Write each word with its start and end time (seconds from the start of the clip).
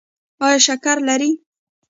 ایا 0.45 0.59
شکر 0.65 0.97
لرئ؟ 1.07 1.31